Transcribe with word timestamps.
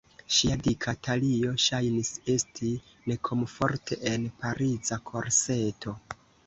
Ŝia 0.35 0.55
dika 0.67 0.93
talio 1.07 1.51
ŝajnis 1.65 2.09
esti 2.37 2.73
nekomforte 3.13 4.03
en 4.15 4.29
Pariza 4.43 5.03
korseto. 5.13 5.99